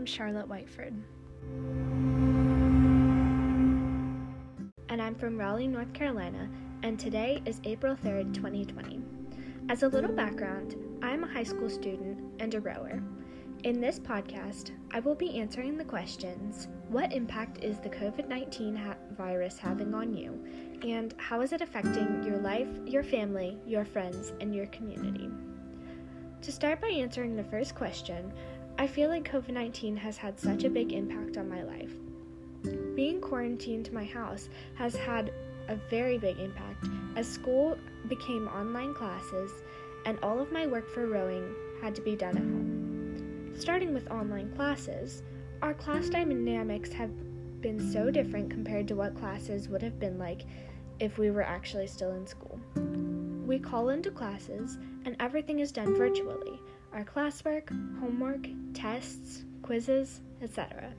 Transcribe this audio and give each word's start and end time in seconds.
I'm 0.00 0.06
Charlotte 0.06 0.48
Whiteford. 0.48 0.98
And 4.88 5.02
I'm 5.02 5.14
from 5.14 5.36
Raleigh, 5.36 5.66
North 5.66 5.92
Carolina, 5.92 6.48
and 6.82 6.98
today 6.98 7.42
is 7.44 7.60
April 7.64 7.94
3rd, 7.94 8.32
2020. 8.32 9.02
As 9.68 9.82
a 9.82 9.88
little 9.88 10.10
background, 10.10 10.76
I 11.02 11.10
am 11.10 11.22
a 11.22 11.30
high 11.30 11.42
school 11.42 11.68
student 11.68 12.18
and 12.40 12.54
a 12.54 12.62
rower. 12.62 13.02
In 13.64 13.78
this 13.78 13.98
podcast, 13.98 14.70
I 14.90 15.00
will 15.00 15.14
be 15.14 15.38
answering 15.38 15.76
the 15.76 15.84
questions 15.84 16.68
What 16.88 17.12
impact 17.12 17.62
is 17.62 17.78
the 17.78 17.90
COVID 17.90 18.26
19 18.26 18.74
ha- 18.76 18.96
virus 19.18 19.58
having 19.58 19.92
on 19.92 20.14
you? 20.14 20.42
And 20.80 21.14
how 21.18 21.42
is 21.42 21.52
it 21.52 21.60
affecting 21.60 22.24
your 22.24 22.38
life, 22.38 22.70
your 22.86 23.02
family, 23.02 23.58
your 23.66 23.84
friends, 23.84 24.32
and 24.40 24.54
your 24.54 24.66
community? 24.68 25.28
To 26.40 26.50
start 26.50 26.80
by 26.80 26.88
answering 26.88 27.36
the 27.36 27.44
first 27.44 27.74
question, 27.74 28.32
I 28.80 28.86
feel 28.86 29.10
like 29.10 29.30
COVID 29.30 29.50
19 29.50 29.94
has 29.98 30.16
had 30.16 30.40
such 30.40 30.64
a 30.64 30.70
big 30.70 30.94
impact 30.94 31.36
on 31.36 31.50
my 31.50 31.62
life. 31.62 31.92
Being 32.96 33.20
quarantined 33.20 33.84
to 33.84 33.94
my 33.94 34.04
house 34.04 34.48
has 34.76 34.96
had 34.96 35.34
a 35.68 35.76
very 35.90 36.16
big 36.16 36.38
impact 36.38 36.86
as 37.14 37.28
school 37.28 37.76
became 38.08 38.48
online 38.48 38.94
classes 38.94 39.52
and 40.06 40.18
all 40.22 40.40
of 40.40 40.50
my 40.50 40.66
work 40.66 40.88
for 40.88 41.06
rowing 41.06 41.54
had 41.82 41.94
to 41.96 42.00
be 42.00 42.16
done 42.16 42.38
at 42.38 42.42
home. 42.42 43.52
Starting 43.54 43.92
with 43.92 44.10
online 44.10 44.50
classes, 44.56 45.24
our 45.60 45.74
class 45.74 46.08
dynamics 46.08 46.90
have 46.90 47.10
been 47.60 47.92
so 47.92 48.10
different 48.10 48.50
compared 48.50 48.88
to 48.88 48.94
what 48.94 49.14
classes 49.14 49.68
would 49.68 49.82
have 49.82 50.00
been 50.00 50.18
like 50.18 50.46
if 51.00 51.18
we 51.18 51.30
were 51.30 51.42
actually 51.42 51.86
still 51.86 52.12
in 52.12 52.26
school. 52.26 52.58
We 53.46 53.58
call 53.58 53.90
into 53.90 54.10
classes 54.10 54.78
and 55.04 55.16
everything 55.20 55.58
is 55.58 55.70
done 55.70 55.94
virtually 55.94 56.58
our 56.92 57.04
classwork, 57.04 57.68
homework, 58.00 58.48
tests, 58.74 59.44
quizzes, 59.62 60.20
etc. 60.42 60.92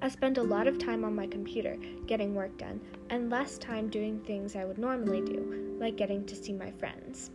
I 0.00 0.08
spend 0.08 0.38
a 0.38 0.42
lot 0.42 0.66
of 0.66 0.78
time 0.78 1.04
on 1.04 1.14
my 1.14 1.26
computer 1.26 1.76
getting 2.06 2.34
work 2.34 2.56
done 2.58 2.80
and 3.10 3.30
less 3.30 3.58
time 3.58 3.88
doing 3.88 4.20
things 4.20 4.56
I 4.56 4.64
would 4.64 4.78
normally 4.78 5.20
do, 5.20 5.76
like 5.78 5.96
getting 5.96 6.24
to 6.26 6.34
see 6.34 6.52
my 6.52 6.70
friends. 6.72 7.30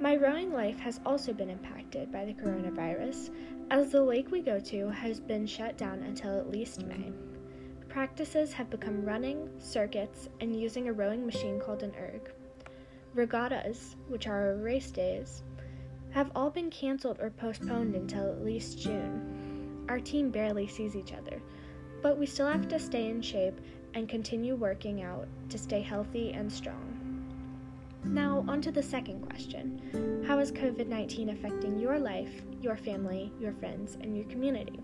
My 0.00 0.16
rowing 0.16 0.52
life 0.52 0.78
has 0.80 1.00
also 1.04 1.32
been 1.32 1.50
impacted 1.50 2.10
by 2.10 2.24
the 2.24 2.34
coronavirus, 2.34 3.30
as 3.70 3.92
the 3.92 4.02
lake 4.02 4.30
we 4.30 4.40
go 4.40 4.58
to 4.60 4.88
has 4.90 5.20
been 5.20 5.46
shut 5.46 5.76
down 5.76 6.02
until 6.02 6.38
at 6.38 6.50
least 6.50 6.84
May. 6.84 7.12
Practices 7.88 8.52
have 8.52 8.70
become 8.70 9.04
running, 9.04 9.50
circuits, 9.58 10.28
and 10.40 10.58
using 10.58 10.88
a 10.88 10.92
rowing 10.92 11.26
machine 11.26 11.60
called 11.60 11.82
an 11.82 11.92
erg. 11.98 12.30
Regattas, 13.14 13.96
which 14.08 14.26
are 14.26 14.56
race 14.56 14.90
days, 14.90 15.42
have 16.10 16.30
all 16.34 16.50
been 16.50 16.70
canceled 16.70 17.18
or 17.20 17.30
postponed 17.30 17.94
until 17.94 18.30
at 18.30 18.44
least 18.44 18.78
June. 18.78 19.84
Our 19.88 20.00
team 20.00 20.30
barely 20.30 20.66
sees 20.66 20.96
each 20.96 21.12
other, 21.12 21.40
but 22.02 22.18
we 22.18 22.26
still 22.26 22.46
have 22.46 22.68
to 22.68 22.78
stay 22.78 23.08
in 23.08 23.20
shape 23.20 23.60
and 23.94 24.08
continue 24.08 24.54
working 24.54 25.02
out 25.02 25.26
to 25.48 25.58
stay 25.58 25.80
healthy 25.80 26.32
and 26.32 26.50
strong. 26.50 26.98
Now, 28.04 28.44
on 28.48 28.60
to 28.62 28.70
the 28.70 28.82
second 28.82 29.22
question 29.28 30.24
How 30.26 30.38
is 30.38 30.52
COVID 30.52 30.86
19 30.86 31.30
affecting 31.30 31.78
your 31.78 31.98
life, 31.98 32.42
your 32.60 32.76
family, 32.76 33.32
your 33.40 33.52
friends, 33.52 33.96
and 34.00 34.16
your 34.16 34.26
community? 34.26 34.80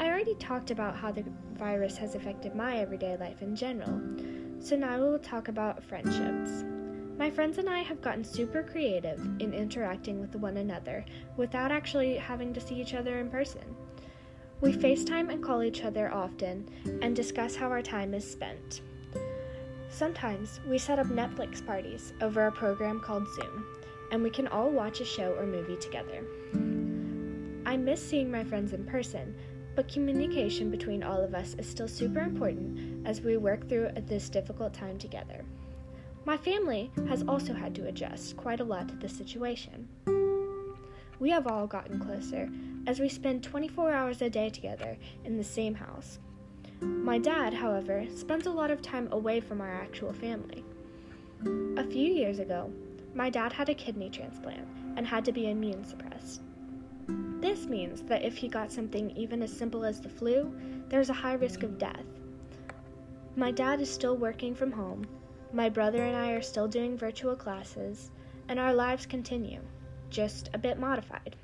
I 0.00 0.06
already 0.06 0.34
talked 0.36 0.70
about 0.70 0.96
how 0.96 1.10
the 1.10 1.24
virus 1.54 1.96
has 1.96 2.14
affected 2.14 2.54
my 2.54 2.78
everyday 2.78 3.16
life 3.16 3.42
in 3.42 3.56
general, 3.56 4.00
so 4.60 4.76
now 4.76 4.98
we 4.98 5.08
will 5.08 5.18
talk 5.18 5.48
about 5.48 5.82
friendships. 5.82 6.64
My 7.18 7.30
friends 7.30 7.58
and 7.58 7.68
I 7.68 7.80
have 7.80 8.00
gotten 8.00 8.22
super 8.22 8.62
creative 8.62 9.18
in 9.40 9.52
interacting 9.52 10.20
with 10.20 10.36
one 10.36 10.58
another 10.58 11.04
without 11.36 11.72
actually 11.72 12.16
having 12.16 12.54
to 12.54 12.60
see 12.60 12.76
each 12.80 12.94
other 12.94 13.18
in 13.18 13.28
person. 13.28 13.74
We 14.60 14.72
FaceTime 14.72 15.28
and 15.28 15.42
call 15.42 15.64
each 15.64 15.82
other 15.82 16.12
often 16.12 16.68
and 17.02 17.16
discuss 17.16 17.56
how 17.56 17.70
our 17.70 17.82
time 17.82 18.14
is 18.14 18.30
spent. 18.30 18.82
Sometimes 19.90 20.60
we 20.68 20.78
set 20.78 21.00
up 21.00 21.08
Netflix 21.08 21.64
parties 21.64 22.12
over 22.20 22.46
a 22.46 22.52
program 22.52 23.00
called 23.00 23.26
Zoom, 23.34 23.66
and 24.12 24.22
we 24.22 24.30
can 24.30 24.46
all 24.46 24.70
watch 24.70 25.00
a 25.00 25.04
show 25.04 25.32
or 25.32 25.44
movie 25.44 25.76
together. 25.76 26.24
I 27.66 27.76
miss 27.76 28.00
seeing 28.00 28.30
my 28.30 28.44
friends 28.44 28.72
in 28.74 28.84
person, 28.84 29.34
but 29.74 29.92
communication 29.92 30.70
between 30.70 31.02
all 31.02 31.20
of 31.20 31.34
us 31.34 31.56
is 31.58 31.68
still 31.68 31.88
super 31.88 32.20
important 32.20 33.04
as 33.08 33.20
we 33.22 33.36
work 33.36 33.68
through 33.68 33.90
this 34.06 34.28
difficult 34.28 34.72
time 34.72 34.98
together. 34.98 35.44
My 36.28 36.36
family 36.36 36.90
has 37.08 37.24
also 37.26 37.54
had 37.54 37.74
to 37.76 37.86
adjust 37.86 38.36
quite 38.36 38.60
a 38.60 38.64
lot 38.64 38.86
to 38.90 38.96
the 38.96 39.08
situation. 39.08 39.88
We 41.18 41.30
have 41.30 41.46
all 41.46 41.66
gotten 41.66 41.98
closer 41.98 42.50
as 42.86 43.00
we 43.00 43.08
spend 43.08 43.42
24 43.42 43.90
hours 43.94 44.20
a 44.20 44.28
day 44.28 44.50
together 44.50 44.98
in 45.24 45.38
the 45.38 45.42
same 45.42 45.74
house. 45.74 46.18
My 46.82 47.16
dad, 47.16 47.54
however, 47.54 48.04
spends 48.14 48.46
a 48.46 48.50
lot 48.50 48.70
of 48.70 48.82
time 48.82 49.08
away 49.10 49.40
from 49.40 49.62
our 49.62 49.72
actual 49.72 50.12
family. 50.12 50.62
A 51.78 51.90
few 51.90 52.12
years 52.12 52.40
ago, 52.40 52.70
my 53.14 53.30
dad 53.30 53.54
had 53.54 53.70
a 53.70 53.74
kidney 53.74 54.10
transplant 54.10 54.68
and 54.98 55.06
had 55.06 55.24
to 55.24 55.32
be 55.32 55.48
immune 55.48 55.86
suppressed. 55.86 56.42
This 57.40 57.64
means 57.64 58.02
that 58.02 58.22
if 58.22 58.36
he 58.36 58.48
got 58.48 58.70
something 58.70 59.16
even 59.16 59.42
as 59.42 59.50
simple 59.50 59.82
as 59.82 59.98
the 59.98 60.10
flu, 60.10 60.54
there's 60.90 61.08
a 61.08 61.14
high 61.24 61.36
risk 61.36 61.62
of 61.62 61.78
death. 61.78 62.04
My 63.34 63.50
dad 63.50 63.80
is 63.80 63.90
still 63.90 64.18
working 64.18 64.54
from 64.54 64.72
home, 64.72 65.06
my 65.52 65.68
brother 65.68 66.04
and 66.04 66.16
I 66.16 66.32
are 66.32 66.42
still 66.42 66.68
doing 66.68 66.96
virtual 66.96 67.34
classes, 67.34 68.10
and 68.48 68.58
our 68.58 68.74
lives 68.74 69.06
continue, 69.06 69.60
just 70.10 70.50
a 70.52 70.58
bit 70.58 70.78
modified. 70.78 71.36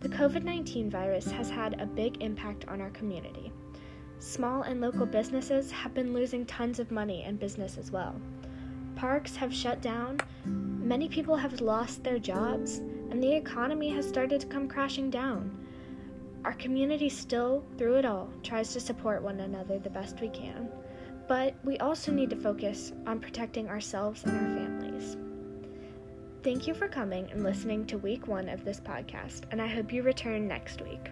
The 0.00 0.08
COVID 0.08 0.44
19 0.44 0.90
virus 0.90 1.30
has 1.30 1.50
had 1.50 1.80
a 1.80 1.86
big 1.86 2.22
impact 2.22 2.66
on 2.68 2.80
our 2.80 2.90
community. 2.90 3.52
Small 4.18 4.62
and 4.62 4.80
local 4.80 5.06
businesses 5.06 5.70
have 5.70 5.94
been 5.94 6.12
losing 6.12 6.46
tons 6.46 6.78
of 6.78 6.90
money 6.90 7.22
and 7.24 7.38
business 7.38 7.76
as 7.76 7.90
well. 7.90 8.14
Parks 8.94 9.36
have 9.36 9.52
shut 9.52 9.82
down, 9.82 10.18
many 10.44 11.08
people 11.08 11.36
have 11.36 11.60
lost 11.60 12.04
their 12.04 12.18
jobs, 12.18 12.78
and 13.10 13.22
the 13.22 13.34
economy 13.34 13.88
has 13.90 14.08
started 14.08 14.40
to 14.40 14.46
come 14.46 14.68
crashing 14.68 15.10
down. 15.10 15.66
Our 16.44 16.54
community 16.54 17.08
still, 17.08 17.64
through 17.76 17.96
it 17.96 18.04
all, 18.04 18.30
tries 18.42 18.72
to 18.72 18.80
support 18.80 19.22
one 19.22 19.40
another 19.40 19.78
the 19.78 19.90
best 19.90 20.20
we 20.20 20.28
can, 20.28 20.70
but 21.28 21.54
we 21.64 21.78
also 21.78 22.12
need 22.12 22.30
to 22.30 22.36
focus 22.36 22.92
on 23.06 23.20
protecting 23.20 23.68
ourselves 23.68 24.24
and 24.24 24.36
our 24.36 24.56
families. 24.56 25.16
Thank 26.42 26.66
you 26.66 26.74
for 26.74 26.86
coming 26.86 27.30
and 27.32 27.42
listening 27.42 27.86
to 27.86 27.98
week 27.98 28.28
one 28.28 28.48
of 28.48 28.64
this 28.64 28.78
podcast, 28.78 29.42
and 29.50 29.60
I 29.60 29.66
hope 29.66 29.92
you 29.92 30.02
return 30.02 30.46
next 30.46 30.80
week. 30.80 31.10